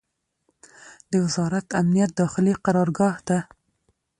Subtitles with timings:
[1.11, 3.37] د وزارت امنیت داخلي قرارګاه ته